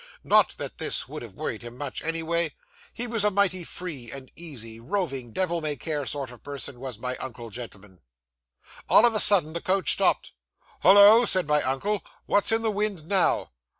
Not 0.23 0.57
that 0.57 0.79
this 0.79 1.07
would 1.07 1.21
have 1.21 1.35
worried 1.35 1.61
him 1.61 1.77
much, 1.77 2.03
anyway 2.03 2.55
he 2.91 3.05
was 3.05 3.23
a 3.23 3.29
mighty 3.29 3.63
free 3.63 4.09
and 4.09 4.31
easy, 4.35 4.79
roving, 4.79 5.29
devil 5.31 5.61
may 5.61 5.75
care 5.75 6.07
sort 6.07 6.31
of 6.31 6.41
person, 6.41 6.79
was 6.79 6.97
my 6.97 7.15
uncle, 7.17 7.51
gentlemen. 7.51 8.01
'All 8.89 9.05
of 9.05 9.13
a 9.13 9.19
sudden 9.19 9.53
the 9.53 9.61
coach 9.61 9.91
stopped. 9.91 10.31
"Hollo!" 10.81 11.25
said 11.25 11.47
my 11.47 11.61
uncle, 11.61 12.03
"what's 12.25 12.51
in 12.51 12.63
the 12.63 12.71
wind 12.71 13.07
now?" 13.07 13.51